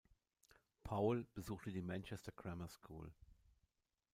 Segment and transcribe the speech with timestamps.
[0.83, 3.13] Powell besuchte die Manchester Grammar School.